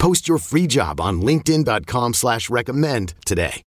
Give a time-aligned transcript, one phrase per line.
[0.00, 3.62] Post your free job on linkedin.com slash recommend today.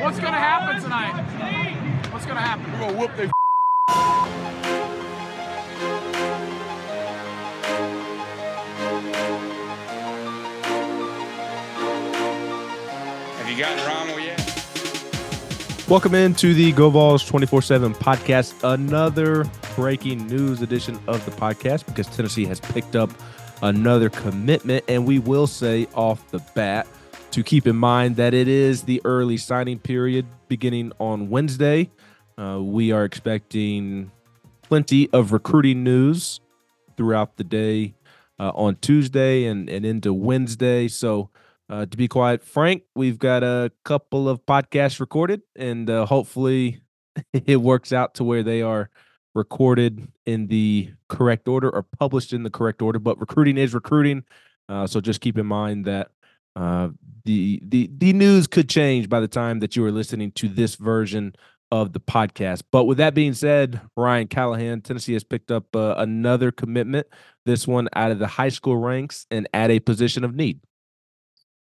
[0.00, 2.10] What's going to happen tonight?
[2.12, 2.72] What's going to happen?
[2.72, 3.30] We're gonna whoop their
[13.38, 14.23] Have you gotten Rommel yet?
[15.86, 19.44] Welcome into the Go Vols 24 7 podcast, another
[19.76, 23.10] breaking news edition of the podcast because Tennessee has picked up
[23.60, 24.82] another commitment.
[24.88, 26.86] And we will say off the bat
[27.32, 31.90] to keep in mind that it is the early signing period beginning on Wednesday.
[32.38, 34.10] Uh, we are expecting
[34.62, 36.40] plenty of recruiting news
[36.96, 37.92] throughout the day
[38.40, 40.88] uh, on Tuesday and, and into Wednesday.
[40.88, 41.28] So,
[41.68, 46.82] uh, to be quite frank, we've got a couple of podcasts recorded, and uh, hopefully
[47.32, 48.90] it works out to where they are
[49.34, 52.98] recorded in the correct order or published in the correct order.
[52.98, 54.24] But recruiting is recruiting,
[54.68, 56.10] uh, so just keep in mind that
[56.56, 56.90] uh,
[57.24, 60.76] the the the news could change by the time that you are listening to this
[60.76, 61.34] version
[61.70, 62.62] of the podcast.
[62.70, 67.06] But with that being said, Ryan Callahan, Tennessee has picked up uh, another commitment.
[67.46, 70.60] This one out of the high school ranks and at a position of need.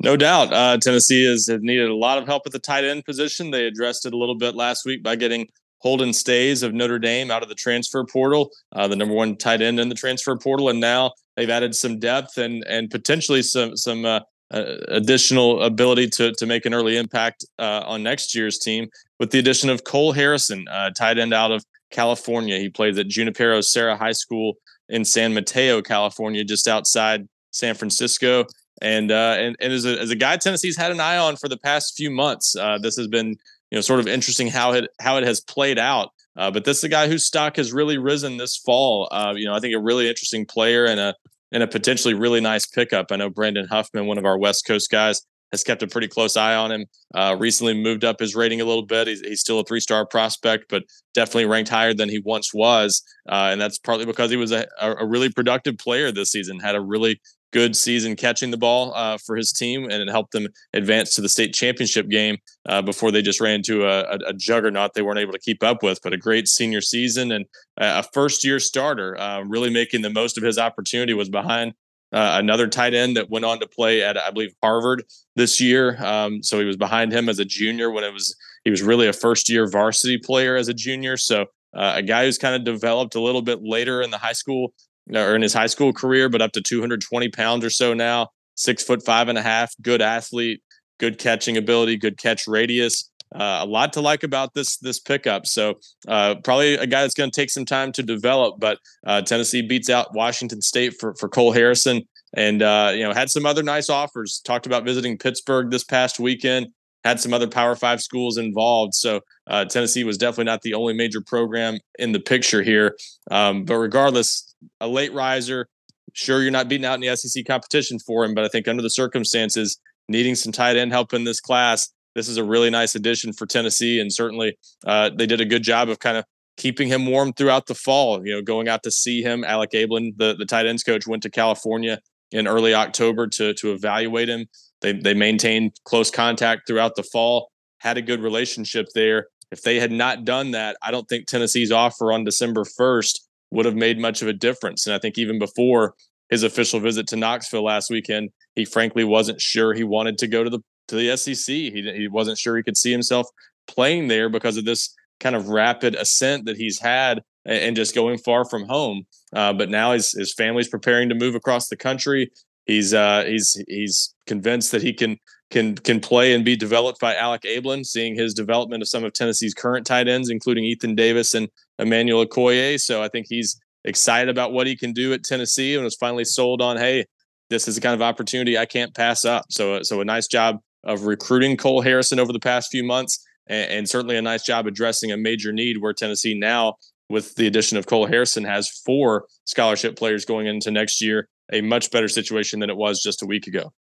[0.04, 0.52] No doubt.
[0.52, 3.52] Uh, Tennessee has, has needed a lot of help at the tight end position.
[3.52, 5.48] They addressed it a little bit last week by getting
[5.80, 9.62] Holden Staes of Notre Dame out of the transfer portal, uh, the number one tight
[9.62, 13.76] end in the transfer portal, and now they've added some depth and and potentially some
[13.76, 14.20] some uh,
[14.52, 18.88] uh, additional ability to to make an early impact uh, on next year's team
[19.20, 22.58] with the addition of Cole Harrison, uh, tight end out of California.
[22.58, 24.58] He plays at Junipero Serra High School
[24.90, 28.46] in San Mateo, California, just outside San Francisco
[28.82, 31.48] and uh, and and as a as a guy Tennessee's had an eye on for
[31.48, 32.56] the past few months.
[32.56, 35.80] Uh, this has been you know sort of interesting how it how it has played
[35.80, 36.12] out.
[36.38, 39.10] Uh, but this is a guy whose stock has really risen this fall.
[39.12, 41.16] Uh, you know, I think a really interesting player and a
[41.52, 43.08] and a potentially really nice pickup.
[43.12, 45.22] I know Brandon Huffman, one of our West Coast guys,
[45.52, 46.86] has kept a pretty close eye on him.
[47.14, 49.08] Uh, recently moved up his rating a little bit.
[49.08, 53.04] He's, he's still a three star prospect, but definitely ranked higher than he once was.
[53.28, 56.76] Uh, and that's partly because he was a, a really productive player this season, had
[56.76, 57.20] a really
[57.52, 61.22] good season catching the ball uh, for his team, and it helped them advance to
[61.22, 62.38] the state championship game
[62.68, 65.64] uh, before they just ran into a, a, a, juggernaut they weren't able to keep
[65.64, 66.00] up with.
[66.04, 67.46] But a great senior season and
[67.78, 71.74] a first year starter, uh, really making the most of his opportunity, was behind.
[72.14, 75.04] Uh, another tight end that went on to play at, I believe, Harvard
[75.38, 75.96] this year.
[76.04, 79.08] Um, so he was behind him as a junior when it was he was really
[79.08, 81.16] a first year varsity player as a junior.
[81.16, 84.34] So uh, a guy who's kind of developed a little bit later in the high
[84.34, 84.74] school
[85.14, 88.84] or in his high school career, but up to 220 pounds or so now, six
[88.84, 90.62] foot five and a half, good athlete,
[91.00, 93.10] good catching ability, good catch radius.
[93.34, 95.46] Uh, a lot to like about this this pickup.
[95.48, 95.76] So
[96.08, 98.60] uh, probably a guy that's going to take some time to develop.
[98.60, 102.04] But uh, Tennessee beats out Washington State for for Cole Harrison.
[102.34, 104.42] and uh, you know had some other nice offers.
[104.44, 106.68] Talked about visiting Pittsburgh this past weekend.
[107.04, 108.94] Had some other Power Five schools involved.
[108.94, 112.96] So uh, Tennessee was definitely not the only major program in the picture here.
[113.30, 115.68] Um, but regardless, a late riser.
[116.14, 118.84] Sure, you're not beating out in the SEC competition for him, but I think under
[118.84, 122.96] the circumstances, needing some tight end help in this class, this is a really nice
[122.96, 124.00] addition for Tennessee.
[124.00, 126.26] And certainly, uh, they did a good job of kind of
[126.58, 128.26] keeping him warm throughout the fall.
[128.26, 129.44] You know, going out to see him.
[129.44, 132.00] Alec Abeln, the the tight ends coach, went to California
[132.32, 134.46] in early October to to evaluate him.
[134.82, 137.52] They they maintained close contact throughout the fall.
[137.80, 139.28] Had a good relationship there.
[139.52, 143.66] If they had not done that, I don't think Tennessee's offer on December first would
[143.66, 144.88] have made much of a difference.
[144.88, 145.94] And I think even before
[146.30, 150.44] his official visit to Knoxville last weekend, he frankly wasn't sure he wanted to go
[150.44, 151.54] to the to the SEC.
[151.54, 153.28] He he wasn't sure he could see himself
[153.68, 158.18] playing there because of this kind of rapid ascent that he's had and just going
[158.18, 159.04] far from home.
[159.34, 162.32] Uh, but now his his family's preparing to move across the country.
[162.66, 165.18] He's uh, he's he's convinced that he can
[165.50, 169.14] can can play and be developed by Alec Abeln, seeing his development of some of
[169.14, 171.50] Tennessee's current tight ends, including Ethan Davis and
[171.80, 172.80] Emmanuel Okoye.
[172.80, 176.24] So I think he's excited about what he can do at Tennessee and was finally
[176.24, 177.06] sold on, hey,
[177.50, 179.46] this is the kind of opportunity I can't pass up.
[179.50, 183.72] So so a nice job of recruiting Cole Harrison over the past few months and,
[183.72, 186.76] and certainly a nice job addressing a major need where Tennessee now,
[187.10, 191.62] with the addition of Cole Harrison, has four scholarship players going into next year, a
[191.62, 193.74] much better situation than it was just a week ago.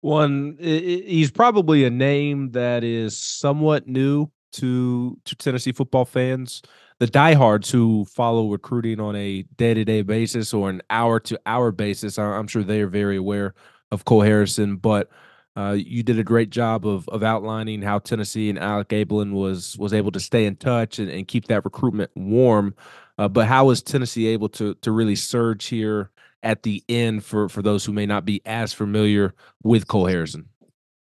[0.00, 6.62] One, he's probably a name that is somewhat new to to Tennessee football fans.
[7.00, 11.40] The diehards who follow recruiting on a day to day basis or an hour to
[11.46, 13.54] hour basis, I'm sure they are very aware
[13.90, 14.76] of Cole Harrison.
[14.76, 15.10] But
[15.56, 19.76] uh, you did a great job of of outlining how Tennessee and Alec Abeln was
[19.78, 22.74] was able to stay in touch and, and keep that recruitment warm.
[23.16, 26.10] Uh, but how was Tennessee able to to really surge here
[26.44, 30.48] at the end for for those who may not be as familiar with Cole Harrison?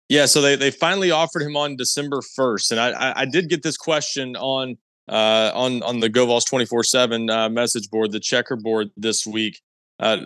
[0.09, 3.49] Yeah, so they they finally offered him on December first, and I, I, I did
[3.49, 4.77] get this question on
[5.07, 9.61] uh, on on the GoVols twenty four seven message board, the checkerboard this week.
[9.99, 10.25] Uh,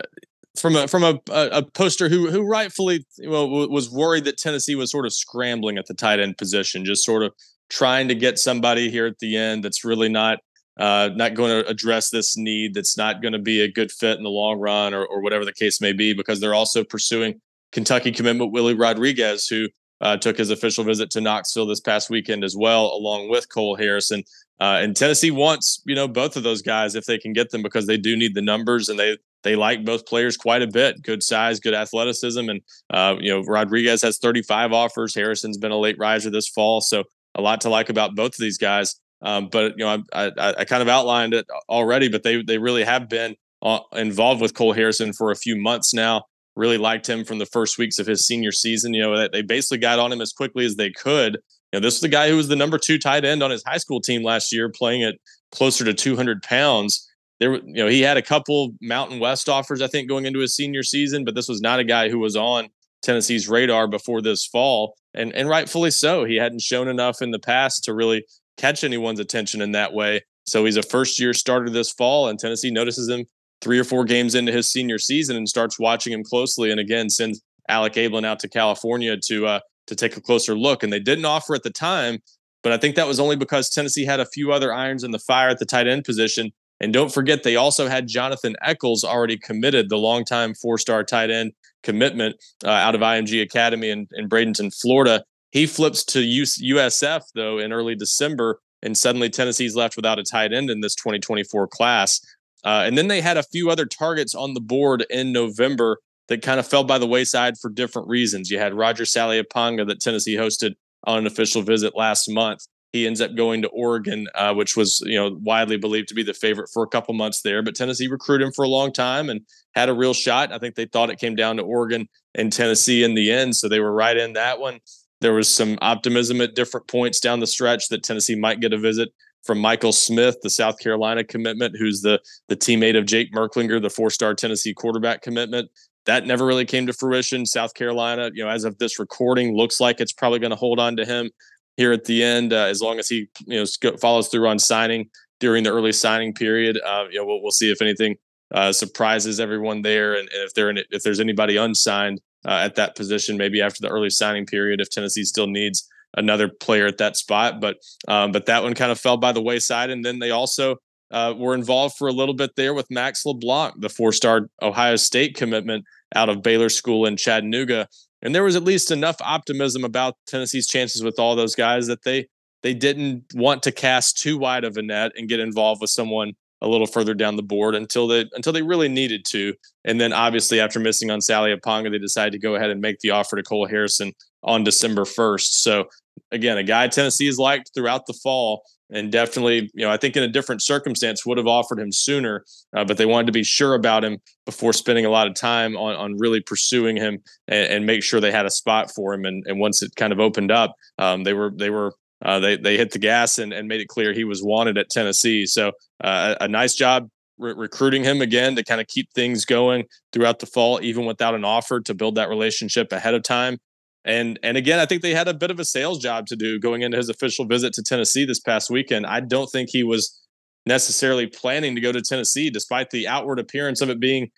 [0.55, 4.91] from a from a, a poster who who rightfully well, was worried that Tennessee was
[4.91, 7.33] sort of scrambling at the tight end position, just sort of
[7.69, 10.39] trying to get somebody here at the end that's really not
[10.77, 14.17] uh, not going to address this need, that's not going to be a good fit
[14.17, 17.39] in the long run, or or whatever the case may be, because they're also pursuing
[17.71, 19.67] Kentucky commitment Willie Rodriguez, who
[20.01, 23.75] uh, took his official visit to Knoxville this past weekend as well, along with Cole
[23.75, 24.23] Harrison.
[24.59, 27.61] Uh, and Tennessee wants, you know, both of those guys if they can get them
[27.63, 31.01] because they do need the numbers and they they like both players quite a bit.
[31.01, 35.13] Good size, good athleticism, and uh, you know Rodriguez has 35 offers.
[35.13, 37.03] Harrison's been a late riser this fall, so
[37.35, 38.99] a lot to like about both of these guys.
[39.23, 42.57] Um, but you know, I, I, I, kind of outlined it already, but they they
[42.57, 46.23] really have been uh, involved with Cole Harrison for a few months now.
[46.55, 48.93] Really liked him from the first weeks of his senior season.
[48.93, 51.35] You know, they basically got on him as quickly as they could.
[51.71, 53.63] You know, this was the guy who was the number two tight end on his
[53.65, 55.15] high school team last year, playing at
[55.51, 57.07] closer to 200 pounds
[57.43, 60.55] there, you know, he had a couple Mountain West offers, I think, going into his
[60.55, 62.69] senior season, but this was not a guy who was on
[63.01, 66.23] Tennessee's radar before this fall, and and rightfully so.
[66.23, 68.23] He hadn't shown enough in the past to really
[68.57, 70.21] catch anyone's attention in that way.
[70.45, 73.25] So he's a first year starter this fall, and Tennessee notices him
[73.61, 76.69] three or four games into his senior season and starts watching him closely.
[76.69, 80.83] And again, sends Alec Abeln out to California to uh, to take a closer look.
[80.83, 82.19] And they didn't offer at the time,
[82.61, 85.19] but I think that was only because Tennessee had a few other irons in the
[85.19, 86.51] fire at the tight end position
[86.83, 91.29] and don't forget, they also had Jonathan Eccles already committed, the longtime four star tight
[91.29, 95.23] end commitment uh, out of IMG Academy in, in Bradenton, Florida.
[95.53, 100.51] He flips to USF, though, in early December, and suddenly Tennessee's left without a tight
[100.51, 102.19] end in this 2024 class.
[102.65, 106.41] Uh, and then they had a few other targets on the board in November that
[106.41, 108.49] kind of fell by the wayside for different reasons.
[108.49, 112.65] You had Roger Saleapaga that Tennessee hosted on an official visit last month.
[112.91, 116.23] He ends up going to Oregon, uh, which was you know widely believed to be
[116.23, 117.61] the favorite for a couple months there.
[117.61, 119.41] But Tennessee recruited him for a long time and
[119.75, 120.51] had a real shot.
[120.51, 123.67] I think they thought it came down to Oregon and Tennessee in the end, so
[123.67, 124.79] they were right in that one.
[125.23, 128.77] There was some optimism at different points down the stretch that Tennessee might get a
[128.77, 129.07] visit
[129.43, 133.89] from Michael Smith, the South Carolina commitment, who's the the teammate of Jake Merklinger, the
[133.89, 135.71] four-star Tennessee quarterback commitment.
[136.07, 137.45] That never really came to fruition.
[137.45, 140.77] South Carolina, you know, as of this recording, looks like it's probably going to hold
[140.77, 141.31] on to him
[141.77, 145.09] here at the end, uh, as long as he you know follows through on signing
[145.39, 146.77] during the early signing period.
[146.85, 148.17] Uh, you know, we'll, we'll see if anything
[148.53, 152.95] uh, surprises everyone there, and, and if there if there's anybody unsigned uh, at that
[152.95, 157.17] position, maybe after the early signing period, if Tennessee still needs another player at that
[157.17, 157.59] spot.
[157.59, 160.77] But um, but that one kind of fell by the wayside, and then they also.
[161.11, 165.35] Uh, were involved for a little bit there with Max LeBlanc, the four-star Ohio State
[165.35, 165.85] commitment,
[166.15, 167.87] out of Baylor School in Chattanooga.
[168.23, 172.03] And there was at least enough optimism about Tennessee's chances with all those guys that
[172.03, 172.27] they
[172.61, 176.33] they didn't want to cast too wide of a net and get involved with someone
[176.63, 179.53] a little further down the board until they until they really needed to.
[179.85, 183.11] And then obviously after missing on Saleapaga, they decided to go ahead and make the
[183.11, 185.51] offer to Cole Harrison on December 1st.
[185.51, 185.85] So
[186.31, 190.15] again, a guy Tennessee has liked throughout the fall and definitely, you know, I think
[190.15, 193.43] in a different circumstance would have offered him sooner, uh, but they wanted to be
[193.43, 197.67] sure about him before spending a lot of time on, on really pursuing him and,
[197.71, 199.25] and make sure they had a spot for him.
[199.25, 201.93] And, and once it kind of opened up, um, they were they were
[202.23, 204.89] uh, they they hit the gas and, and made it clear he was wanted at
[204.89, 205.45] Tennessee.
[205.45, 209.85] So uh, a, nice job re- recruiting him again to kind of keep things going
[210.11, 213.57] throughout the fall, even without an offer to build that relationship ahead of time.
[214.05, 216.59] And and again, I think they had a bit of a sales job to do
[216.59, 219.05] going into his official visit to Tennessee this past weekend.
[219.05, 220.19] I don't think he was
[220.65, 224.29] necessarily planning to go to Tennessee, despite the outward appearance of it being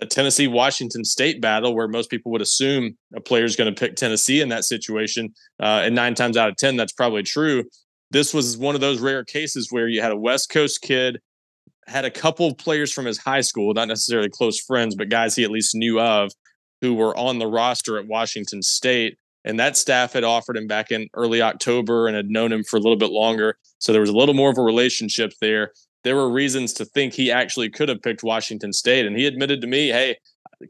[0.00, 3.78] a Tennessee Washington State battle, where most people would assume a player is going to
[3.78, 5.34] pick Tennessee in that situation.
[5.60, 7.64] Uh, and nine times out of 10, that's probably true.
[8.10, 11.20] This was one of those rare cases where you had a West Coast kid,
[11.86, 15.34] had a couple of players from his high school, not necessarily close friends, but guys
[15.34, 16.30] he at least knew of
[16.80, 19.18] who were on the roster at Washington State.
[19.44, 22.76] And that staff had offered him back in early October and had known him for
[22.76, 23.56] a little bit longer.
[23.78, 25.72] So there was a little more of a relationship there.
[26.04, 29.06] There were reasons to think he actually could have picked Washington State.
[29.06, 30.16] And he admitted to me, hey,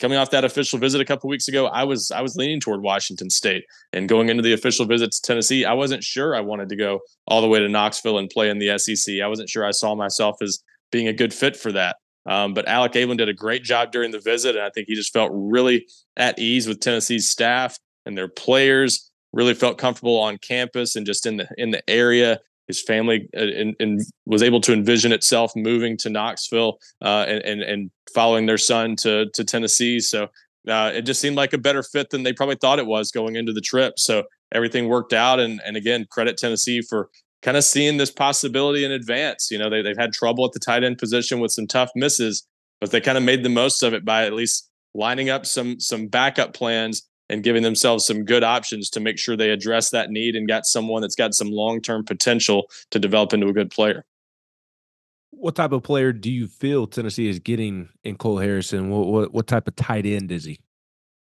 [0.01, 2.83] coming off that official visit a couple weeks ago, I was I was leaning toward
[2.83, 3.65] Washington State.
[3.93, 7.01] And going into the official visit to Tennessee, I wasn't sure I wanted to go
[7.27, 9.17] all the way to Knoxville and play in the SEC.
[9.23, 11.97] I wasn't sure I saw myself as being a good fit for that.
[12.27, 14.95] Um, but Alec Abeln did a great job during the visit, and I think he
[14.95, 19.11] just felt really at ease with Tennessee's staff and their players.
[19.33, 22.41] Really felt comfortable on campus and just in the in the area.
[22.69, 27.43] His family uh, and, and was able to envision itself moving to Knoxville uh, and,
[27.43, 30.01] and, and following their son to to Tennessee.
[30.01, 30.29] So
[30.69, 33.37] uh, it just seemed like a better fit than they probably thought it was going
[33.37, 33.99] into the trip.
[33.99, 37.09] So everything worked out, and and again, credit Tennessee for
[37.43, 39.51] kind of seeing this possibility in advance.
[39.51, 42.47] You know, they, they've had trouble at the tight end position with some tough misses,
[42.81, 45.81] but they kind of made the most of it by at least lining up some
[45.81, 50.11] some backup plans and giving themselves some good options to make sure they address that
[50.11, 54.05] need and got someone that's got some long-term potential to develop into a good player.
[55.31, 58.91] What type of player do you feel Tennessee is getting in Cole Harrison?
[58.91, 60.59] What what, what type of tight end is he?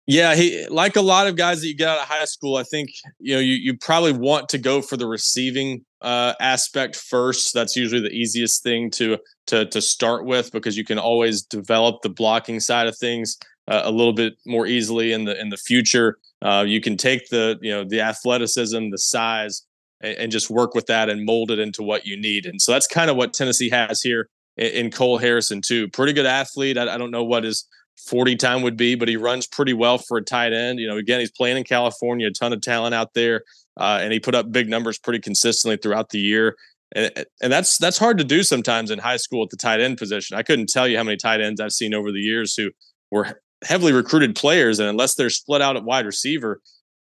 [0.07, 2.55] Yeah, he like a lot of guys that you get out of high school.
[2.55, 2.89] I think
[3.19, 7.53] you know you you probably want to go for the receiving uh, aspect first.
[7.53, 12.01] That's usually the easiest thing to to to start with because you can always develop
[12.01, 13.37] the blocking side of things
[13.69, 16.17] uh, a little bit more easily in the in the future.
[16.41, 19.65] Uh, you can take the you know the athleticism, the size,
[20.01, 22.45] and, and, just work with that and mold it into what you need.
[22.45, 25.87] And so that's kind of what Tennessee has here in, in Cole Harrison too.
[25.89, 26.77] Pretty good athlete.
[26.77, 27.67] I, I don't know what his
[28.07, 30.79] 40 time would be, but he runs pretty well for a tight end.
[30.79, 33.43] You know, again, he's playing in California, a ton of talent out there,
[33.77, 36.55] uh, and he put up big numbers pretty consistently throughout the year.
[36.93, 37.11] And,
[37.41, 40.37] and that's that's hard to do sometimes in high school at the tight end position.
[40.37, 42.71] I couldn't tell you how many tight ends I've seen over the years who
[43.11, 46.61] were heavily recruited players, and unless they're split out at wide receiver,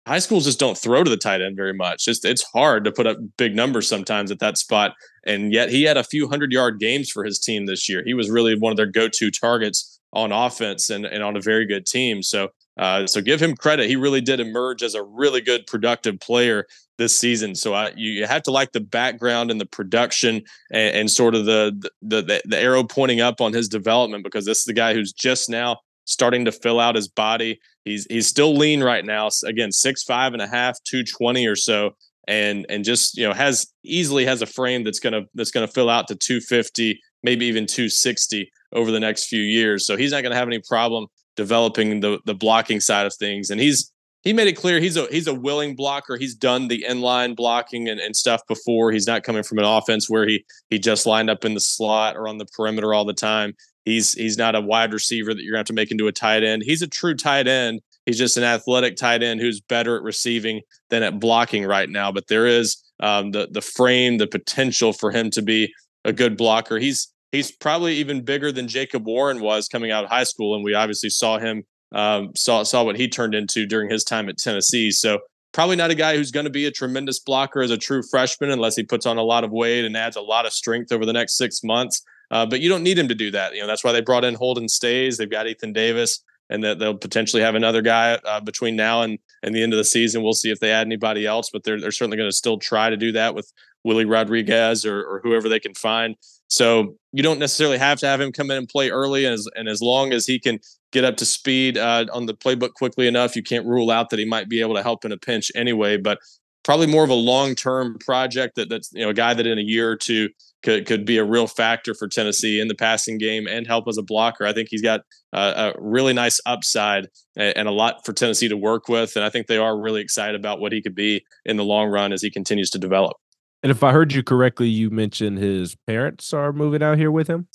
[0.07, 2.05] high schools just don't throw to the tight end very much.
[2.05, 4.93] Just it's hard to put up big numbers sometimes at that spot.
[5.25, 8.03] And yet he had a few hundred yard games for his team this year.
[8.05, 11.41] He was really one of their go to targets on offense and, and on a
[11.41, 12.21] very good team.
[12.21, 13.87] So uh, so give him credit.
[13.87, 16.65] He really did emerge as a really good, productive player
[16.97, 17.55] this season.
[17.55, 21.91] So you have to like the background and the production and, and sort of the,
[22.01, 25.13] the, the the arrow pointing up on his development because this is the guy who's
[25.13, 27.59] just now starting to fill out his body.
[27.85, 29.29] He's he's still lean right now.
[29.45, 31.91] Again, six five and a half, two twenty or so,
[32.27, 35.89] and and just you know has easily has a frame that's gonna that's gonna fill
[35.89, 39.85] out to two fifty, maybe even two sixty over the next few years.
[39.85, 43.49] So he's not to have any problem developing the the blocking side of things.
[43.49, 43.91] And he's
[44.23, 46.17] he made it clear he's a he's a willing blocker.
[46.17, 48.91] He's done the inline blocking and, and stuff before.
[48.91, 52.15] He's not coming from an offense where he he just lined up in the slot
[52.15, 53.53] or on the perimeter all the time.
[53.85, 56.43] He's he's not a wide receiver that you're gonna have to make into a tight
[56.43, 56.63] end.
[56.65, 57.81] He's a true tight end.
[58.05, 62.11] He's just an athletic tight end who's better at receiving than at blocking right now.
[62.11, 65.73] But there is um, the the frame, the potential for him to be
[66.05, 66.79] a good blocker.
[66.79, 70.63] He's he's probably even bigger than Jacob Warren was coming out of high school, and
[70.63, 71.63] we obviously saw him
[71.93, 74.91] um, saw saw what he turned into during his time at Tennessee.
[74.91, 75.19] So
[75.53, 78.49] probably not a guy who's going to be a tremendous blocker as a true freshman
[78.49, 81.05] unless he puts on a lot of weight and adds a lot of strength over
[81.05, 82.03] the next six months.
[82.33, 83.53] Uh, but you don't need him to do that.
[83.53, 85.17] You know that's why they brought in Holden Staes.
[85.17, 89.19] They've got Ethan Davis and that they'll potentially have another guy uh, between now and,
[89.43, 90.23] and the end of the season.
[90.23, 92.89] We'll see if they add anybody else, but they're, they're certainly going to still try
[92.89, 93.51] to do that with
[93.83, 96.15] Willie Rodriguez or, or whoever they can find.
[96.47, 99.47] So you don't necessarily have to have him come in and play early, and as,
[99.55, 100.59] and as long as he can
[100.91, 104.19] get up to speed uh, on the playbook quickly enough, you can't rule out that
[104.19, 105.97] he might be able to help in a pinch anyway.
[105.97, 106.19] But
[106.63, 109.59] probably more of a long term project that that's you know a guy that in
[109.59, 110.29] a year or two
[110.63, 113.97] could could be a real factor for Tennessee in the passing game and help as
[113.97, 114.45] a blocker.
[114.45, 115.01] I think he's got
[115.33, 119.25] uh, a really nice upside and, and, a lot for Tennessee to work with, and
[119.25, 122.13] I think they are really excited about what he could be in the long run
[122.13, 123.17] as he continues to develop.
[123.63, 127.29] And if I heard you correctly, you mentioned his parents are moving out here with
[127.29, 127.47] him.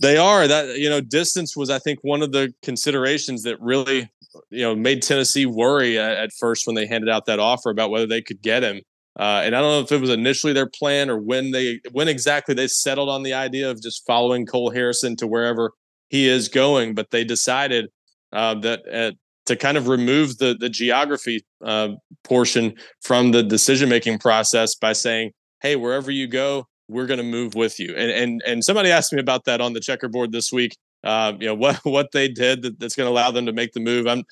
[0.00, 4.10] They are that you know distance was I think one of the considerations that really
[4.50, 8.06] you know made Tennessee worry at, first when they handed out that offer about whether
[8.06, 8.80] they could get him.
[9.18, 12.08] Uh, and I don't know if it was initially their plan or when they when
[12.08, 15.72] exactly they settled on the idea of just following Cole Harrison to wherever
[16.08, 17.90] he is going, but they decided
[18.32, 19.12] uh, that uh,
[19.46, 21.90] to kind of remove the the geography uh,
[22.24, 25.30] portion from the decision making process by saying,
[25.62, 29.12] "Hey, wherever you go, we're going to move with you." And and and somebody asked
[29.12, 30.76] me about that on the checkerboard this week.
[31.04, 33.72] Uh, you know what what they did that, that's going to allow them to make
[33.72, 34.06] the move.
[34.06, 34.24] I'm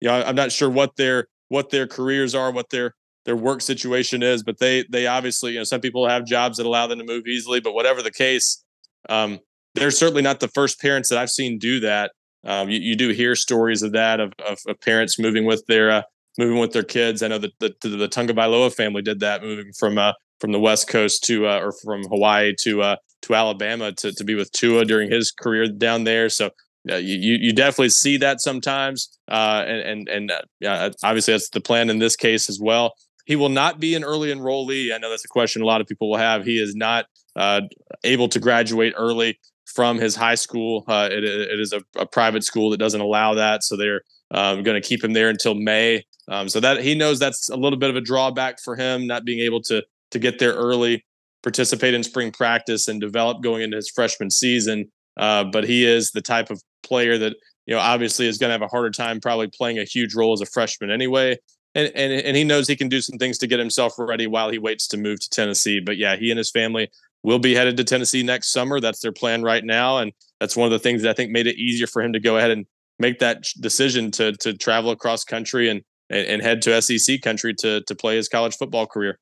[0.00, 2.94] you know I'm not sure what their what their careers are, what their
[3.24, 6.66] their work situation is, but they they obviously you know some people have jobs that
[6.66, 8.64] allow them to move easily, but whatever the case,
[9.08, 9.38] um,
[9.74, 12.12] they're certainly not the first parents that I've seen do that.
[12.44, 15.90] Um, you, you, do hear stories of that of, of, of parents moving with their
[15.90, 16.02] uh,
[16.38, 17.22] moving with their kids.
[17.22, 20.60] I know that the, the, the Tagovailoa family did that, moving from uh, from the
[20.60, 24.52] West Coast to uh, or from Hawaii to uh, to Alabama to to be with
[24.52, 26.28] Tua during his career down there.
[26.28, 26.50] So
[26.90, 31.50] uh, you you definitely see that sometimes, uh, and and and uh, yeah, obviously that's
[31.50, 32.94] the plan in this case as well.
[33.26, 34.94] He will not be an early enrollee.
[34.94, 36.44] I know that's a question a lot of people will have.
[36.44, 37.06] He is not
[37.36, 37.62] uh,
[38.04, 40.84] able to graduate early from his high school.
[40.88, 44.62] Uh, it, it is a, a, private school that doesn't allow that, so they're um,
[44.62, 46.04] going to keep him there until May.
[46.28, 49.24] Um, so that he knows that's a little bit of a drawback for him, not
[49.24, 51.04] being able to to get there early,
[51.42, 54.90] participate in spring practice, and develop going into his freshman season.
[55.16, 57.34] Uh, but he is the type of player that
[57.66, 60.32] you know obviously is going to have a harder time probably playing a huge role
[60.32, 61.36] as a freshman anyway
[61.74, 64.50] and, and and he knows he can do some things to get himself ready while
[64.50, 65.80] he waits to move to Tennessee.
[65.80, 66.90] But yeah, he and his family
[67.22, 68.80] will be headed to Tennessee next summer.
[68.80, 71.46] That's their plan right now, and that's one of the things that I think made
[71.46, 72.66] it easier for him to go ahead and
[72.98, 77.82] make that decision to to travel across country and and, head to SEC country to
[77.82, 79.18] to play his college football career.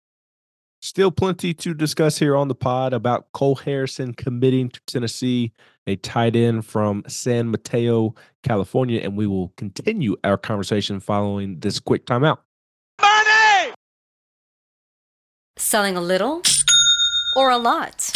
[0.82, 5.52] Still plenty to discuss here on the pod about Cole Harrison committing to Tennessee,
[5.86, 11.80] a tight end from San Mateo, California, and we will continue our conversation following this
[11.80, 12.38] quick timeout.
[13.00, 13.74] Money!
[15.56, 16.42] Selling a little
[17.36, 18.15] or a lot?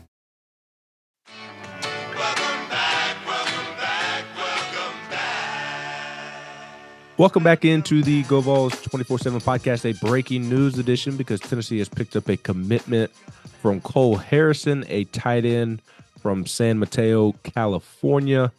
[7.21, 11.77] Welcome back into the Go Vols 24 7 podcast, a breaking news edition because Tennessee
[11.77, 13.11] has picked up a commitment
[13.61, 15.83] from Cole Harrison, a tight end
[16.19, 18.51] from San Mateo, California.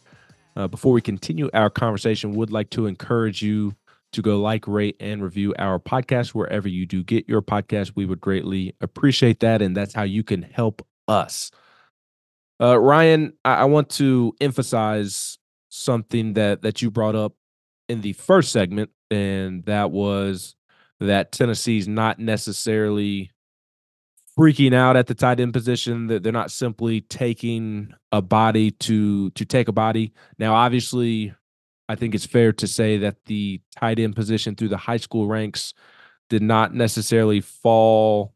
[0.55, 3.75] Uh, before we continue our conversation, would like to encourage you
[4.13, 7.91] to go like, rate, and review our podcast wherever you do get your podcast.
[7.97, 11.51] We would greatly appreciate that, and that's how you can help us.
[12.61, 17.33] Uh, Ryan, I, I want to emphasize something that that you brought up
[17.89, 20.55] in the first segment, and that was
[20.99, 23.31] that Tennessee's not necessarily
[24.37, 29.29] freaking out at the tight end position that they're not simply taking a body to
[29.31, 30.13] to take a body.
[30.39, 31.33] Now, obviously,
[31.89, 35.27] I think it's fair to say that the tight end position through the high school
[35.27, 35.73] ranks
[36.29, 38.33] did not necessarily fall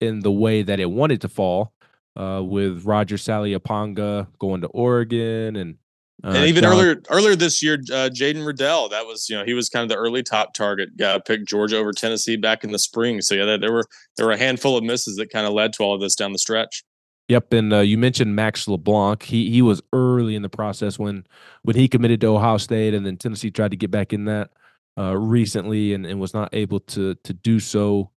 [0.00, 1.72] in the way that it wanted to fall.
[2.16, 5.76] Uh, with Roger Saleapaga going to Oregon and
[6.24, 9.44] uh, and even John, earlier earlier this year, uh, Jaden Reddell, that was you know
[9.44, 10.96] he was kind of the early top target.
[10.96, 13.20] Got picked Georgia over Tennessee back in the spring.
[13.20, 13.84] So yeah, there were
[14.16, 16.32] there were a handful of misses that kind of led to all of this down
[16.32, 16.84] the stretch.
[17.28, 19.24] Yep, and uh, you mentioned Max LeBlanc.
[19.24, 21.26] He he was early in the process when
[21.62, 24.50] when he committed to Ohio State, and then Tennessee tried to get back in that
[24.98, 28.10] uh, recently, and, and was not able to to do so.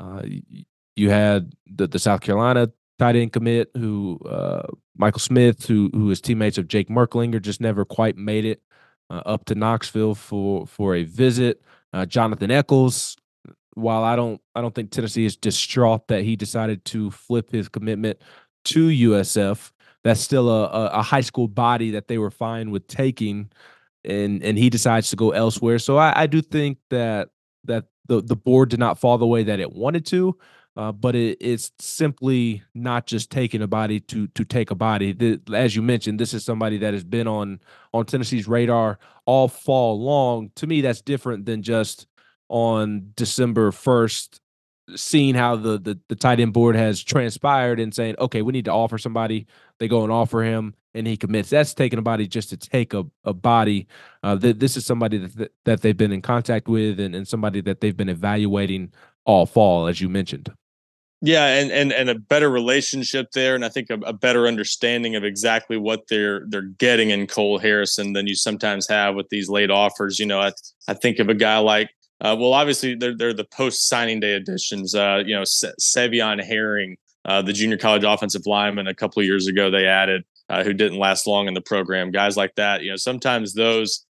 [0.00, 0.22] Uh,
[0.96, 2.70] you had the, the South Carolina
[3.04, 7.60] tight end commit who uh, Michael Smith, who who is teammates of Jake Merklinger, just
[7.60, 8.62] never quite made it
[9.10, 11.62] uh, up to Knoxville for for a visit.
[11.92, 13.16] Uh, Jonathan Eccles,
[13.74, 17.68] while I don't I don't think Tennessee is distraught that he decided to flip his
[17.68, 18.18] commitment
[18.66, 19.70] to USF.
[20.02, 23.50] That's still a, a, a high school body that they were fine with taking,
[24.04, 25.78] and and he decides to go elsewhere.
[25.78, 27.28] So I, I do think that
[27.64, 30.38] that the the board did not fall the way that it wanted to.
[30.76, 35.12] Uh, but it, it's simply not just taking a body to to take a body.
[35.12, 37.60] The, as you mentioned, this is somebody that has been on
[37.92, 40.50] on Tennessee's radar all fall long.
[40.56, 42.08] To me, that's different than just
[42.48, 44.40] on December first,
[44.96, 48.64] seeing how the, the the tight end board has transpired and saying, okay, we need
[48.64, 49.46] to offer somebody.
[49.78, 51.50] They go and offer him, and he commits.
[51.50, 53.86] That's taking a body just to take a, a body.
[54.24, 57.60] Uh, th- this is somebody that that they've been in contact with, and, and somebody
[57.60, 58.92] that they've been evaluating
[59.24, 60.52] all fall, as you mentioned.
[61.26, 65.16] Yeah, and and and a better relationship there, and I think a, a, better understanding
[65.16, 69.48] of exactly what they're they're getting in Cole Harrison than you sometimes have with these
[69.48, 70.18] late offers.
[70.18, 70.52] You know, I
[70.86, 71.88] I think of a guy like
[72.20, 74.94] uh, well, obviously they're they're the post signing day additions.
[74.94, 79.24] Uh, you know, Se- Sevion Herring, uh, the junior college offensive lineman a couple of
[79.26, 82.10] years ago they added, uh, who didn't last long in the program.
[82.10, 84.04] Guys like that, you know, sometimes those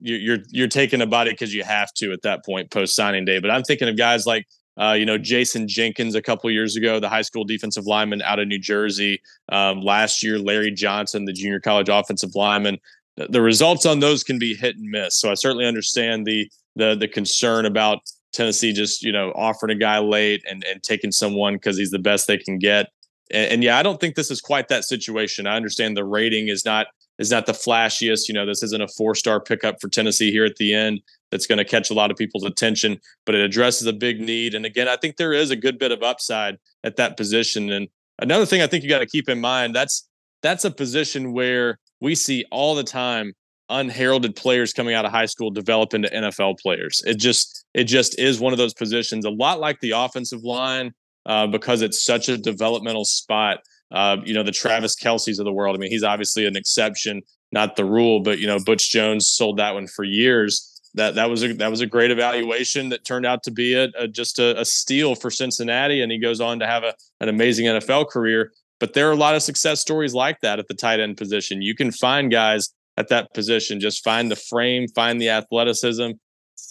[0.00, 3.38] you're you're taking a body because you have to at that point post signing day.
[3.38, 4.46] But I'm thinking of guys like
[4.80, 8.38] uh, you know, Jason Jenkins a couple years ago, the high school defensive lineman out
[8.38, 9.20] of New Jersey.
[9.50, 12.78] Um, last year, Larry Johnson, the junior college offensive lineman.
[13.16, 15.18] The results on those can be hit and miss.
[15.18, 17.98] So I certainly understand the the the concern about
[18.32, 21.98] Tennessee just you know offering a guy late and and taking someone because he's the
[21.98, 22.86] best they can get.
[23.30, 25.46] And, and, yeah, I don't think this is quite that situation.
[25.46, 26.86] I understand the rating is not
[27.18, 28.28] is not the flashiest.
[28.28, 31.46] You know, this isn't a four star pickup for Tennessee here at the end that's
[31.46, 34.54] going to catch a lot of people's attention, but it addresses a big need.
[34.54, 37.70] And again, I think there is a good bit of upside at that position.
[37.70, 37.88] And
[38.18, 40.08] another thing I think you got to keep in mind that's
[40.42, 43.32] that's a position where we see all the time
[43.70, 47.02] unheralded players coming out of high school develop into NFL players.
[47.06, 50.92] It just it just is one of those positions, a lot like the offensive line,
[51.26, 53.58] uh, because it's such a developmental spot.
[53.90, 55.74] Uh, you know, the Travis Kelce's of the world.
[55.74, 59.58] I mean, he's obviously an exception, not the rule, but you know, Butch Jones sold
[59.58, 63.26] that one for years that that was a that was a great evaluation that turned
[63.26, 66.58] out to be a, a just a, a, steal for Cincinnati, and he goes on
[66.58, 68.52] to have a, an amazing NFL career.
[68.80, 71.62] But there are a lot of success stories like that at the tight end position.
[71.62, 76.10] You can find guys at that position, just find the frame, find the athleticism,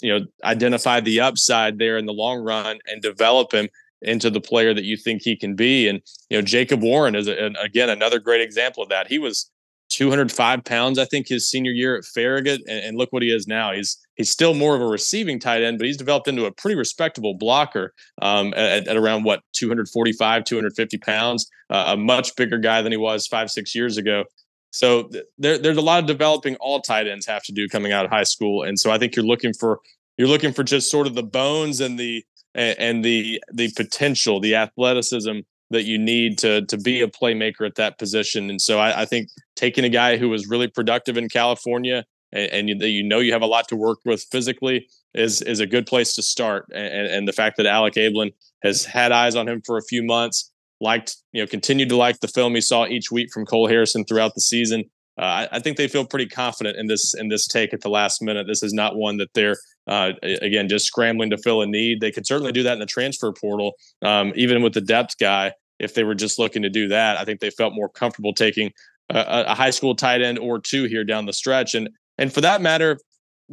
[0.02, 3.70] you know, identify the upside there in the long run, and develop him
[4.02, 5.88] into the player that you think he can be.
[5.88, 9.08] And you know, Jacob Warren is a, again another great example of that.
[9.08, 9.50] He was
[9.90, 13.48] 205 pounds, I think, his senior year at Farragut, and, and, look what he is
[13.48, 13.72] now.
[13.72, 16.76] He's he's still more of a receiving tight end, but he's developed into a pretty
[16.76, 22.82] respectable blocker um, at, at, around what 245, 250 pounds, uh, a much bigger guy
[22.82, 24.26] than he was five, six years ago.
[24.72, 27.94] So th- there, there's a lot of developing all tight ends have to do coming
[27.94, 29.80] out of high school, and so I think you're looking for
[30.18, 32.26] you're looking for just sort of the bones and the
[32.56, 37.76] and, the the potential, the athleticism that you need to to be a playmaker at
[37.76, 38.50] that position.
[38.50, 42.52] And so I, I think taking a guy who was really productive in California and,
[42.52, 45.66] and you, you, know you have a lot to work with physically is is a
[45.66, 46.66] good place to start.
[46.74, 50.04] And, and the fact that Alec Abeln has had eyes on him for a few
[50.04, 53.68] months, liked you know continued to like the film he saw each week from Cole
[53.68, 54.84] Harrison throughout the season.
[55.20, 57.90] Uh, I, I, think they feel pretty confident in this in this take at the
[57.90, 58.46] last minute.
[58.46, 62.02] This is not one that they're uh, again just scrambling to fill a need.
[62.02, 65.54] They could certainly do that in the transfer portal, um, even with the depth guy.
[65.80, 68.72] If they were just looking to do that, I think they felt more comfortable taking
[69.10, 71.76] a, a high school tight end or two here down the stretch.
[71.76, 73.00] And and for that matter,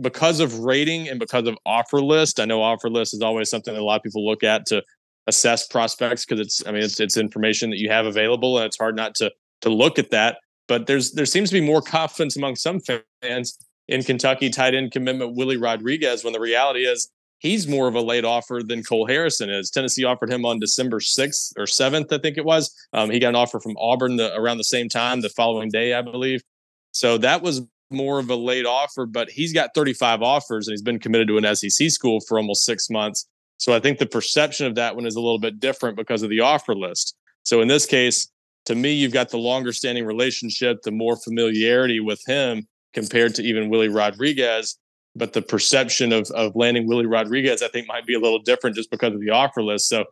[0.01, 3.75] because of rating and because of offer list, I know offer list is always something
[3.75, 4.83] that a lot of people look at to
[5.27, 8.79] assess prospects because it's I mean it's it's information that you have available and it's
[8.79, 10.39] hard not to to look at that.
[10.67, 12.81] But there's there seems to be more confidence among some
[13.23, 17.95] fans in Kentucky tight end commitment Willie Rodriguez when the reality is he's more of
[17.95, 19.71] a late offer than Cole Harrison is.
[19.71, 22.75] Tennessee offered him on December 6th or 7th, I think it was.
[22.95, 25.93] Um, he got an offer from Auburn the, around the same time, the following day,
[25.93, 26.43] I believe.
[26.93, 27.61] So that was
[27.95, 31.39] more of a late offer, but he's got 35 offers and he's been committed to
[31.39, 33.27] an SEC school for almost six months.
[33.59, 36.31] So I think the perception of that one is a little bit different because of
[36.31, 37.17] the offer list.
[37.45, 38.29] So in this case,
[38.67, 43.43] to me, you've got the longer standing relationship, the more familiarity with him compared to
[43.43, 44.79] even Willie Rodriguez.
[45.17, 48.75] But the perception of, of landing Willie Rodriguez, I think, might be a little different
[48.75, 49.89] just because of the offer list.
[49.89, 50.07] So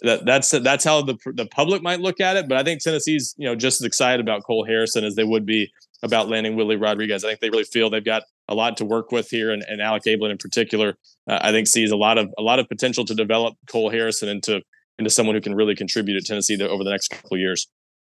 [0.00, 2.48] that, that's that's how the the public might look at it.
[2.48, 5.46] But I think Tennessee's you know just as excited about Cole Harrison as they would
[5.46, 5.70] be
[6.02, 7.24] about landing Willie Rodriguez.
[7.24, 9.80] I think they really feel they've got a lot to work with here, and, and
[9.80, 10.96] Alec Abeln in particular,
[11.28, 14.28] uh, I think sees a lot of a lot of potential to develop Cole Harrison
[14.28, 14.62] into
[14.98, 17.68] into someone who can really contribute at Tennessee to, over the next couple of years.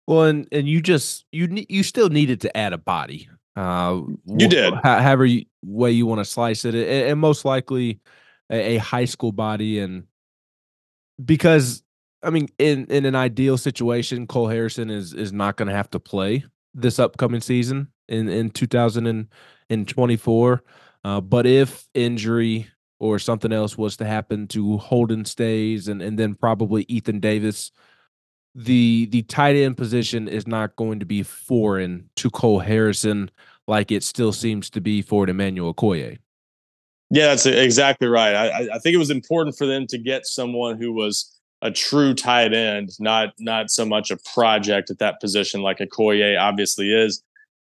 [0.07, 3.29] Well, and and you just you you still needed to add a body.
[3.55, 7.99] Uh, you did, however you, way you want to slice it, and, and most likely
[8.49, 10.03] a, a high school body, and
[11.23, 11.83] because
[12.21, 15.89] I mean, in in an ideal situation, Cole Harrison is is not going to have
[15.91, 20.63] to play this upcoming season in in 2024.
[21.05, 22.67] Uh, but if injury
[22.99, 27.71] or something else was to happen to Holden Stays and and then probably Ethan Davis,
[28.53, 33.31] the the tight end position is not going to be foreign to Cole Harrison
[33.67, 36.17] like it still seems to be for Emmanuel Okoye.
[37.11, 38.35] Yeah, that's exactly right.
[38.35, 42.13] I, I think it was important for them to get someone who was a true
[42.13, 47.23] tight end, not not so much a project at that position like Okoye obviously is.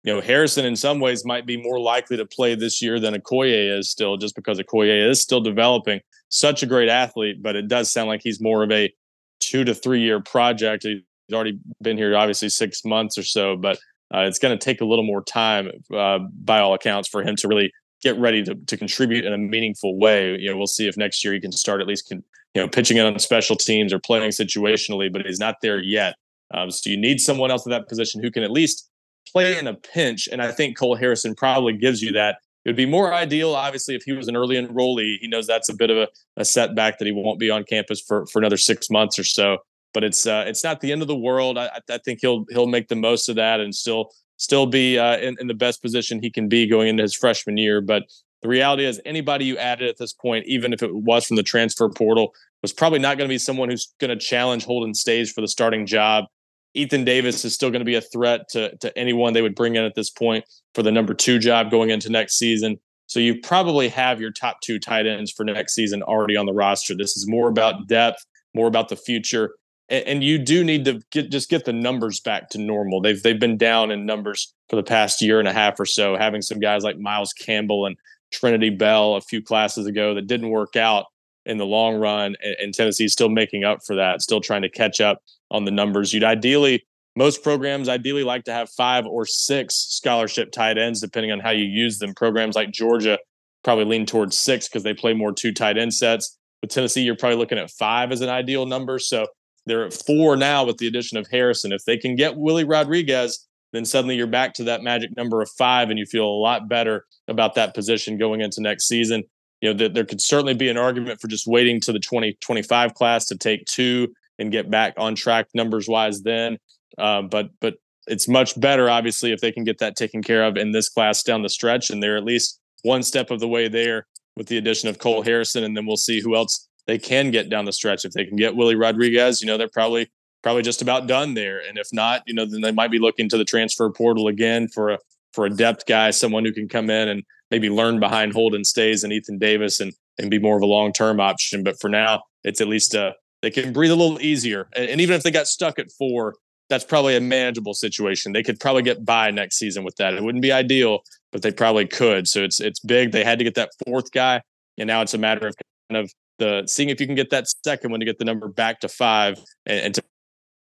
[0.05, 3.15] You know, Harrison in some ways might be more likely to play this year than
[3.15, 6.01] Okoye is still, just because Okoye is still developing.
[6.29, 8.93] Such a great athlete, but it does sound like he's more of a
[9.41, 10.85] two to three year project.
[10.85, 11.01] He's
[11.33, 13.79] already been here, obviously six months or so, but
[14.15, 17.37] uh, it's going to take a little more time, uh, by all accounts, for him
[17.37, 20.37] to really get ready to, to contribute in a meaningful way.
[20.39, 22.69] You know, we'll see if next year he can start at least can you know,
[22.69, 26.17] pitching it on special teams or playing situationally, but he's not there yet.
[26.53, 28.91] Um, so you need someone else at that position who can at least
[29.31, 30.29] play in a pinch.
[30.31, 32.39] And I think Cole Harrison probably gives you that.
[32.65, 35.17] It would be more ideal, obviously, if he was an early enrollee.
[35.21, 38.01] He knows that's a bit of a, a setback that he won't be on campus
[38.01, 39.59] for, for another six months or so.
[39.95, 41.59] But it's uh, it's not the end of the world.
[41.59, 44.11] I, I think he'll he'll make the most of that and still
[44.41, 47.59] still be uh, in, in the best position he can be going into his freshman
[47.59, 47.83] year.
[47.83, 48.05] But
[48.41, 51.43] the reality is, anybody you added at this point, even if it was from the
[51.43, 55.31] transfer portal, was probably not going to be someone who's going to challenge Holden Staes
[55.31, 56.25] for the starting job.
[56.73, 59.77] Ethan Davis is still going to be a threat to, to anyone they would bring
[59.77, 62.79] in at this point for the number two job going into next season.
[63.09, 66.55] So you probably have your top two tight ends for next season already on the
[66.55, 66.95] roster.
[66.97, 68.25] This is more about depth,
[68.55, 69.51] more about the future.
[69.91, 73.01] And, and you do need to get just get the numbers back to normal.
[73.01, 76.17] They've they've been down in numbers for the past year and a half or so,
[76.17, 77.97] having some guys like Miles Campbell and
[78.33, 81.07] Trinity Bell a few classes ago that didn't work out
[81.47, 82.37] in the long run.
[82.43, 85.71] And, and Tennessee's still making up for that, still trying to catch up on the
[85.71, 86.13] numbers.
[86.13, 91.33] You'd ideally, most programs ideally like to have five or six scholarship tight ends, depending
[91.33, 92.15] on how you use them.
[92.15, 93.19] Programs like Georgia
[93.65, 96.39] probably lean towards six because they play more two tight end sets.
[96.63, 98.99] With Tennessee, you're probably looking at five as an ideal number.
[98.99, 99.27] So
[99.71, 101.73] they're at four now with the addition of Harrison.
[101.73, 105.49] If they can get Willie Rodriguez, then suddenly you're back to that magic number of
[105.51, 109.23] five and you feel a lot better about that position going into next season.
[109.61, 112.95] You know, th- there could certainly be an argument for just waiting to the 2025
[112.95, 116.59] class to take two and get back on track numbers wise then.
[116.99, 117.75] Um, but but
[118.07, 121.23] it's much better, obviously, if they can get that taken care of in this class
[121.23, 124.57] down the stretch, and they're at least one step of the way there with the
[124.57, 127.73] addition of Cole Harrison, and then we'll see who else they can get down the
[127.73, 128.05] stretch.
[128.05, 130.11] If they can get Willie Rodriguez, you know, they're probably
[130.43, 131.61] probably just about done there.
[131.61, 134.69] And if not, you know, then they might be looking to the transfer portal again
[134.69, 134.99] for a
[135.33, 139.05] for a depth guy, someone who can come in and maybe learn behind Holden Staes
[139.05, 141.63] and Ethan Davis and and be more of a long term option.
[141.63, 143.13] But for now, it's at least uh,
[143.43, 144.69] they can breathe a little easier.
[144.75, 146.35] And, and even if they got stuck at four,
[146.69, 148.33] that's probably a manageable situation.
[148.33, 150.15] They could probably get by next season with that.
[150.15, 151.01] It wouldn't be ideal,
[151.33, 152.29] but they probably could.
[152.29, 153.13] So it's it's big.
[153.13, 154.43] They had to get that fourth guy,
[154.79, 155.55] and now it's a matter of
[155.91, 158.49] kind of the seeing if you can get that second one to get the number
[158.49, 160.03] back to five and, and to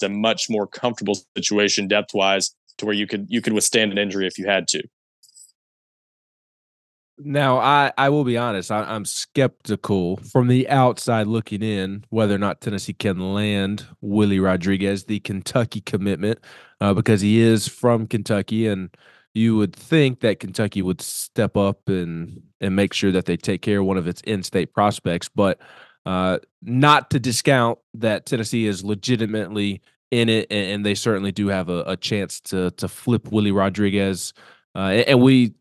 [0.05, 3.99] a much more comfortable situation depth wise to where you could you could withstand an
[3.99, 4.83] injury if you had to.
[7.17, 12.35] Now, I, I will be honest, I, am skeptical from the outside looking in whether
[12.35, 16.41] or not Tennessee can land Willie Rodriguez, the Kentucky commitment,
[16.81, 18.67] uh, because he is from Kentucky.
[18.67, 18.91] And
[19.35, 23.63] you would think that Kentucky would step up and, and make sure that they take
[23.63, 25.29] care of one of its in state prospects.
[25.29, 25.61] But
[26.07, 31.49] uh, not to discount that Tennessee is legitimately in it, and, and they certainly do
[31.49, 34.33] have a, a, chance to to flip Willie Rodriguez.
[34.77, 35.55] Uh, and we,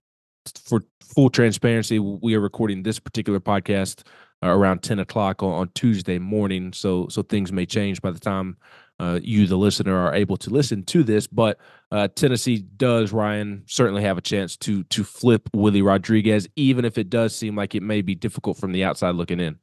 [0.65, 4.03] for full transparency, we are recording this particular podcast
[4.43, 6.73] uh, around 10 o'clock on, on, Tuesday morning.
[6.73, 8.57] So, so things may change by the time
[8.99, 11.27] uh, you, the listener, are able to listen to this.
[11.27, 11.59] But
[11.91, 16.97] uh, Tennessee does, Ryan, certainly have a chance to to flip Willie Rodriguez, even if
[16.97, 19.57] it does seem like it may be difficult from the outside looking in.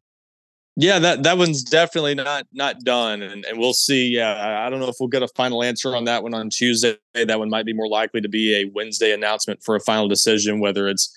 [0.77, 4.09] Yeah, that that one's definitely not not done, and, and we'll see.
[4.09, 6.49] Yeah, I, I don't know if we'll get a final answer on that one on
[6.49, 6.97] Tuesday.
[7.15, 10.61] That one might be more likely to be a Wednesday announcement for a final decision,
[10.61, 11.15] whether it's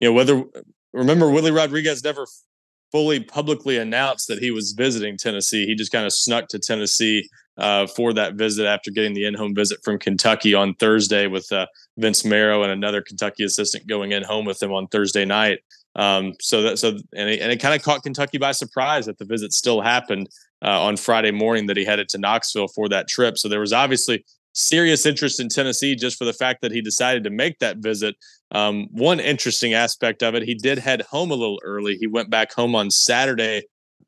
[0.00, 0.44] you know, whether
[0.92, 2.26] remember Willie Rodriguez never
[2.92, 5.66] fully publicly announced that he was visiting Tennessee.
[5.66, 9.54] He just kind of snuck to Tennessee uh, for that visit after getting the in-home
[9.54, 11.66] visit from Kentucky on Thursday with uh,
[11.96, 15.60] Vince Marrow and another Kentucky assistant going in home with him on Thursday night.
[15.94, 19.18] Um, so that so and it, and it kind of caught Kentucky by surprise that
[19.18, 20.28] the visit still happened
[20.62, 23.38] uh, on Friday morning that he headed to Knoxville for that trip.
[23.38, 27.24] So there was obviously serious interest in Tennessee just for the fact that he decided
[27.24, 28.16] to make that visit.
[28.50, 31.96] Um, one interesting aspect of it, he did head home a little early.
[31.96, 33.64] He went back home on Saturday.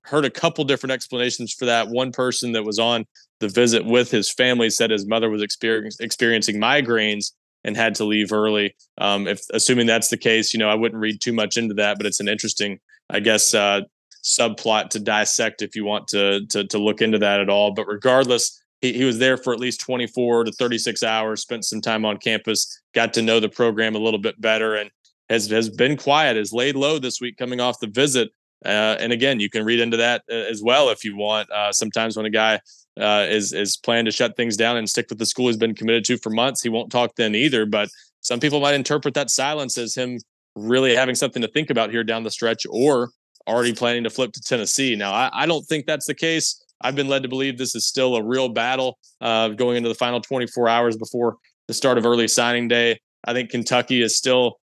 [0.08, 1.88] Heard a couple different explanations for that.
[1.88, 3.06] One person that was on
[3.40, 7.32] the visit with his family said his mother was experiencing migraines
[7.64, 8.74] and had to leave early.
[8.98, 11.98] Um, if assuming that's the case, you know, I wouldn't read too much into that,
[11.98, 12.78] but it's an interesting,
[13.10, 13.82] I guess, uh,
[14.24, 17.72] subplot to dissect if you want to, to to look into that at all.
[17.72, 21.80] But regardless, he, he was there for at least 24 to 36 hours, spent some
[21.80, 24.90] time on campus, got to know the program a little bit better, and
[25.28, 28.30] has has been quiet, has laid low this week coming off the visit.
[28.64, 31.50] Uh, and again, you can read into that uh, as well if you want.
[31.50, 32.60] Uh, sometimes when a guy
[32.98, 35.74] uh, is is planning to shut things down and stick with the school he's been
[35.74, 37.66] committed to for months, he won't talk then either.
[37.66, 37.88] But
[38.20, 40.18] some people might interpret that silence as him
[40.56, 43.10] really having something to think about here down the stretch, or
[43.46, 44.96] already planning to flip to Tennessee.
[44.96, 46.62] Now, I, I don't think that's the case.
[46.80, 49.94] I've been led to believe this is still a real battle uh, going into the
[49.94, 53.00] final 24 hours before the start of early signing day.
[53.24, 54.58] I think Kentucky is still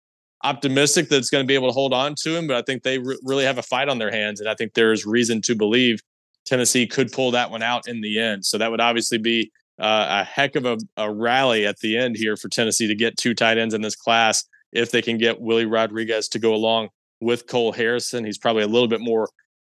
[0.45, 2.83] optimistic that it's going to be able to hold on to him, but I think
[2.83, 4.41] they re- really have a fight on their hands.
[4.41, 6.01] And I think there's reason to believe
[6.45, 8.45] Tennessee could pull that one out in the end.
[8.45, 12.17] So that would obviously be uh, a heck of a, a, rally at the end
[12.17, 15.41] here for Tennessee to get two tight ends in this class if they can get
[15.41, 18.25] Willie Rodriguez to go along with Cole Harrison.
[18.25, 19.29] He's probably a little bit more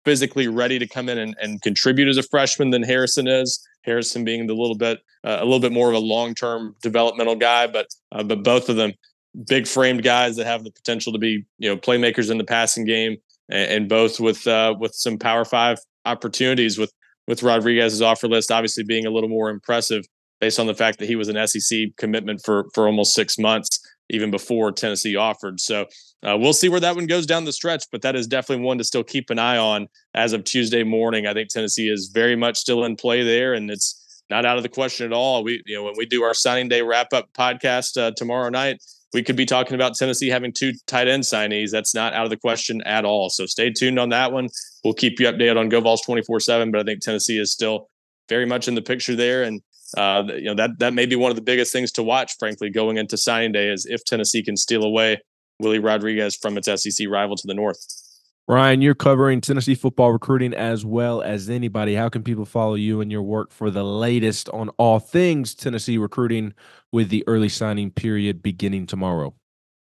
[0.06, 3.65] physically ready to come in and, and contribute as a freshman than Harrison is.
[3.84, 7.36] Harrison being the little bit uh, a little bit more of a long term developmental
[7.36, 8.93] guy, but uh, but both of them
[9.45, 12.86] big framed guys that have the potential to be you know playmakers in the passing
[12.86, 13.17] game,
[13.50, 16.91] and, and both with uh, with some Power Five opportunities with
[17.28, 20.06] with Rodriguez's offer list obviously being a little more impressive
[20.39, 23.80] based on the fact that he was an SEC commitment for for almost six months
[24.10, 25.60] even before Tennessee offered.
[25.60, 25.86] So
[26.26, 28.78] uh, we'll see where that one goes down the stretch, but that is definitely one
[28.78, 31.28] to still keep an eye on as of Tuesday morning.
[31.28, 34.63] I think Tennessee is very much still in play there, and it's not out of
[34.63, 35.43] the question at all.
[35.43, 38.82] We, you know, when we do our signing day wrap up podcast uh, tomorrow night,
[39.13, 41.72] we could be talking about Tennessee having two tight end signees.
[41.72, 43.30] That's not out of the question at all.
[43.30, 44.50] So stay tuned on that one.
[44.84, 47.88] We'll keep you updated on GoVols 24 7, but I think Tennessee is still
[48.30, 49.43] very much in the picture there.
[49.43, 49.62] And
[49.98, 52.70] uh, you know that that may be one of the biggest things to watch, frankly,
[52.70, 55.22] going into signing day is if Tennessee can steal away
[55.60, 57.78] Willie Rodriguez from its SEC rival to the north.
[58.49, 61.95] Ryan, you're covering Tennessee football recruiting as well as anybody.
[61.95, 65.97] How can people follow you and your work for the latest on all things Tennessee
[65.97, 66.53] recruiting
[66.93, 69.36] with the early signing period beginning tomorrow?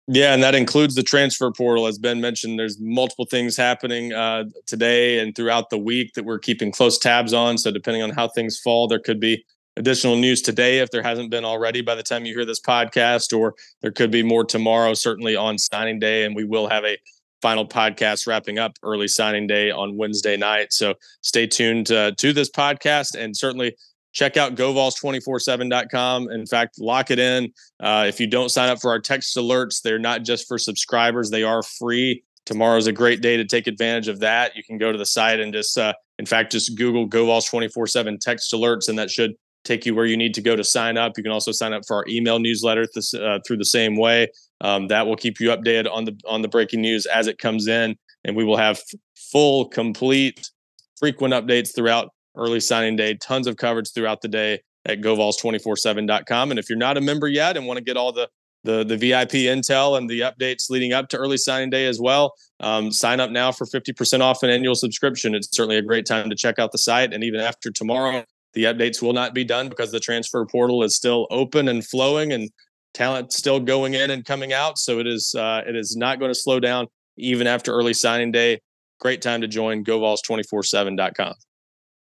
[0.07, 1.85] Yeah, and that includes the transfer portal.
[1.85, 6.39] As Ben mentioned, there's multiple things happening uh, today and throughout the week that we're
[6.39, 7.59] keeping close tabs on.
[7.59, 9.45] So, depending on how things fall, there could be
[9.75, 13.37] additional news today if there hasn't been already by the time you hear this podcast,
[13.37, 16.23] or there could be more tomorrow, certainly on signing day.
[16.25, 16.97] And we will have a
[17.41, 20.73] final podcast wrapping up early signing day on Wednesday night.
[20.73, 23.75] So stay tuned uh, to this podcast and certainly
[24.13, 26.31] check out govols247.com.
[26.31, 27.51] In fact, lock it in.
[27.79, 31.29] Uh, if you don't sign up for our text alerts, they're not just for subscribers,
[31.29, 34.55] they are free tomorrow's a great day to take advantage of that.
[34.55, 37.85] You can go to the site and just, uh, in fact, just Google GoVols 24
[37.87, 39.35] 7 text alerts, and that should
[39.67, 41.13] take you where you need to go to sign up.
[41.17, 44.29] You can also sign up for our email newsletter th- uh, through the same way.
[44.61, 47.67] Um, that will keep you updated on the on the breaking news as it comes
[47.67, 48.81] in, and we will have
[49.15, 50.49] full, complete,
[50.97, 53.15] frequent updates throughout early signing day.
[53.15, 56.51] Tons of coverage throughout the day at govols247.com.
[56.51, 58.29] And if you're not a member yet and want to get all the
[58.63, 62.33] the the VIP intel and the updates leading up to early signing day as well.
[62.59, 65.35] Um, sign up now for 50% off an annual subscription.
[65.35, 67.13] It's certainly a great time to check out the site.
[67.13, 68.25] And even after tomorrow,
[68.57, 72.33] the updates will not be done because the transfer portal is still open and flowing
[72.33, 72.49] and
[72.95, 74.79] talent still going in and coming out.
[74.79, 76.87] So it is uh, it is not going to slow down
[77.17, 78.59] even after early signing day.
[78.99, 81.35] Great time to join GoVols247.com.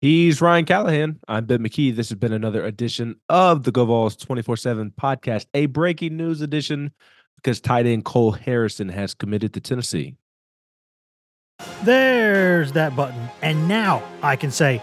[0.03, 1.18] He's Ryan Callahan.
[1.26, 1.96] I'm Ben McKee.
[1.96, 6.92] This has been another edition of the GoVols 24 7 podcast, a breaking news edition
[7.36, 10.16] because tight end Cole Harrison has committed to Tennessee.
[11.82, 13.30] There's that button.
[13.40, 14.82] And now I can say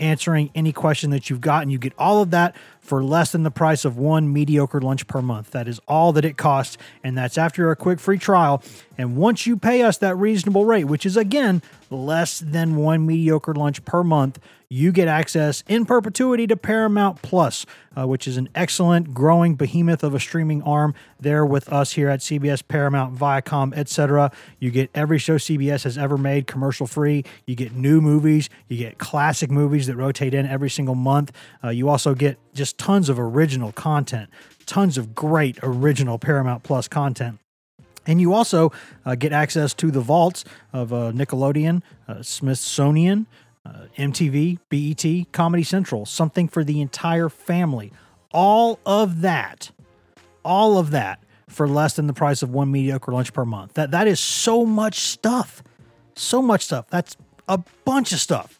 [0.00, 3.44] answering any question that you've got, and you get all of that for less than
[3.44, 5.50] the price of one mediocre lunch per month.
[5.52, 8.62] That is all that it costs, and that's after a quick free trial.
[8.98, 13.54] And once you pay us that reasonable rate, which is again less than one mediocre
[13.54, 14.38] lunch per month,
[14.68, 17.64] you get access in perpetuity to Paramount Plus,
[17.96, 22.08] uh, which is an excellent, growing behemoth of a streaming arm there with us here
[22.08, 24.32] at CBS, Paramount, Viacom, etc.
[24.58, 27.24] You get every show CBS has ever made commercial free.
[27.46, 28.50] You get new movies.
[28.68, 31.32] You get classic movies that rotate in every single month.
[31.62, 34.30] Uh, you also get just tons of original content,
[34.66, 37.38] tons of great original Paramount Plus content.
[38.06, 38.72] And you also
[39.04, 43.26] uh, get access to the vaults of uh, Nickelodeon, uh, Smithsonian,
[43.64, 47.92] uh, MTV, BET, Comedy Central, something for the entire family.
[48.32, 49.70] All of that,
[50.44, 53.74] all of that for less than the price of one mediocre lunch per month.
[53.74, 55.62] That that is so much stuff.
[56.16, 56.86] So much stuff.
[56.90, 57.16] That's
[57.48, 58.58] a bunch of stuff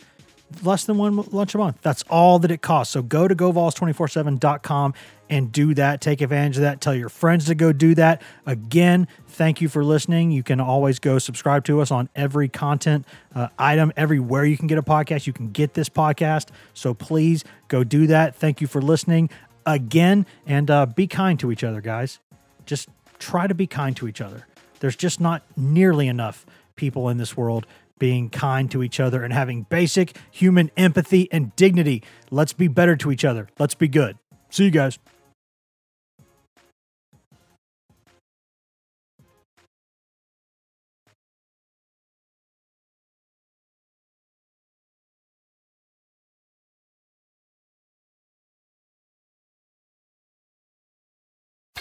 [0.63, 1.79] less than one lunch a month.
[1.83, 2.93] That's all that it costs.
[2.93, 4.95] So go to govols247.com
[5.31, 6.01] and do that.
[6.01, 6.81] Take advantage of that.
[6.81, 8.23] Tell your friends to go do that.
[8.47, 10.31] Again, thank you for listening.
[10.31, 14.67] You can always go subscribe to us on every content uh, item, everywhere you can
[14.67, 15.27] get a podcast.
[15.27, 16.49] You can get this podcast.
[16.75, 18.37] So please go do that.
[18.37, 19.31] Thank you for listening
[19.67, 22.19] again and uh, be kind to each other, guys.
[22.67, 22.89] Just
[23.19, 24.47] try to be kind to each other.
[24.81, 26.45] There's just not nearly enough
[26.77, 27.67] people in this world
[27.99, 32.03] being kind to each other and having basic human empathy and dignity.
[32.31, 33.49] Let's be better to each other.
[33.59, 34.19] Let's be good.
[34.51, 34.99] See you guys.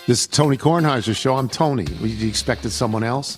[0.05, 1.37] This is Tony Kornheiser's show.
[1.37, 1.85] I'm Tony.
[2.01, 3.37] You expected someone else?